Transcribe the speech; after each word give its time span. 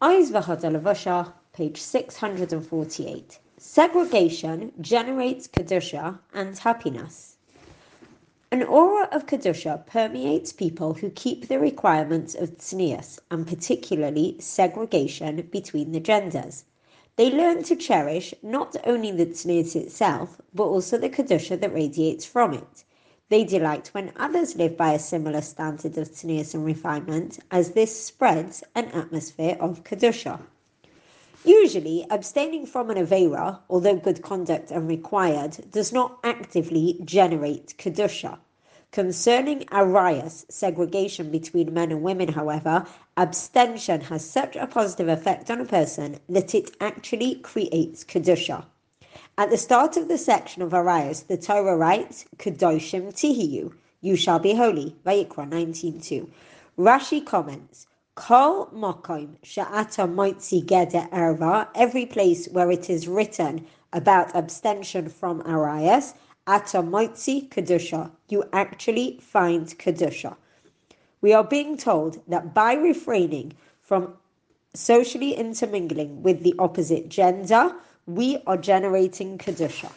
Oz 0.00 0.30
V'Hadar 0.30 0.80
Levusha, 0.80 1.32
page 1.52 1.80
648. 1.80 3.40
Segregation 3.56 4.72
generates 4.80 5.48
Kedusha 5.48 6.20
and 6.32 6.56
happiness. 6.56 7.34
An 8.52 8.62
aura 8.62 9.08
of 9.10 9.26
Kedusha 9.26 9.84
permeates 9.86 10.52
people 10.52 10.94
who 10.94 11.10
keep 11.10 11.48
the 11.48 11.58
requirements 11.58 12.36
of 12.36 12.58
Tznius, 12.58 13.18
and 13.28 13.44
particularly 13.44 14.36
segregation 14.38 15.42
between 15.50 15.90
the 15.90 15.98
genders. 15.98 16.62
They 17.16 17.32
learn 17.32 17.64
to 17.64 17.74
cherish 17.74 18.32
not 18.40 18.76
only 18.86 19.10
the 19.10 19.26
Tznius 19.26 19.74
itself, 19.74 20.40
but 20.54 20.66
also 20.66 20.96
the 20.96 21.10
Kedusha 21.10 21.58
that 21.60 21.74
radiates 21.74 22.24
from 22.24 22.54
it. 22.54 22.84
They 23.30 23.44
delight 23.44 23.88
when 23.92 24.12
others 24.16 24.56
live 24.56 24.76
by 24.78 24.92
a 24.94 24.98
similar 24.98 25.42
standard 25.42 25.98
of 25.98 26.10
tznius 26.10 26.54
and 26.54 26.64
refinement, 26.64 27.38
as 27.50 27.72
this 27.72 28.04
spreads 28.06 28.64
an 28.74 28.86
atmosphere 28.86 29.58
of 29.60 29.84
kedusha. 29.84 30.40
Usually, 31.44 32.06
abstaining 32.08 32.64
from 32.64 32.88
an 32.88 32.96
avera, 32.96 33.58
although 33.68 33.96
good 33.96 34.22
conduct 34.22 34.70
and 34.70 34.88
required, 34.88 35.70
does 35.70 35.92
not 35.92 36.18
actively 36.24 36.98
generate 37.04 37.74
kedusha. 37.76 38.38
Concerning 38.92 39.60
arayas, 39.66 40.50
segregation 40.50 41.30
between 41.30 41.74
men 41.74 41.92
and 41.92 42.02
women, 42.02 42.28
however, 42.28 42.86
abstention 43.18 44.00
has 44.00 44.24
such 44.24 44.56
a 44.56 44.66
positive 44.66 45.08
effect 45.08 45.50
on 45.50 45.60
a 45.60 45.66
person 45.66 46.18
that 46.30 46.54
it 46.54 46.74
actually 46.80 47.34
creates 47.34 48.04
kedusha. 48.04 48.64
At 49.38 49.50
the 49.50 49.56
start 49.56 49.96
of 49.96 50.08
the 50.08 50.18
section 50.18 50.62
of 50.62 50.72
Arayas, 50.72 51.28
the 51.28 51.36
Torah 51.36 51.76
writes, 51.76 52.24
Kedoshim 52.38 53.12
Tihiyu, 53.14 53.72
you 54.00 54.16
shall 54.16 54.40
be 54.40 54.52
holy, 54.52 54.96
Vayikra 55.06 55.48
19.2. 55.48 56.28
Rashi 56.76 57.24
comments, 57.24 57.86
Kol 58.16 58.66
Mokoim 58.74 59.36
Sha'ata 59.44 60.12
Moitzi 60.12 60.60
Geder 60.66 61.08
Erva, 61.10 61.68
every 61.76 62.04
place 62.04 62.48
where 62.48 62.68
it 62.72 62.90
is 62.90 63.06
written 63.06 63.64
about 63.92 64.34
abstention 64.34 65.08
from 65.08 65.40
Arayas, 65.44 66.14
Ata 66.48 66.78
Moitzi 66.78 67.48
Kedusha, 67.48 68.10
you 68.28 68.42
actually 68.52 69.20
find 69.22 69.68
Kedusha. 69.78 70.34
We 71.20 71.32
are 71.32 71.44
being 71.44 71.76
told 71.76 72.20
that 72.26 72.54
by 72.54 72.74
refraining 72.74 73.52
from 73.82 74.14
socially 74.74 75.34
intermingling 75.34 76.24
with 76.24 76.42
the 76.42 76.56
opposite 76.58 77.08
gender, 77.08 77.72
we 78.08 78.38
are 78.46 78.56
generating 78.56 79.36
Kedusha. 79.36 79.92